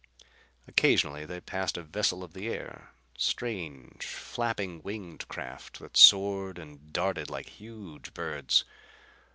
[0.67, 6.91] Occasionally they passed a vessel of the air strange flapping winged craft that soared and
[6.91, 8.65] darted like huge birds.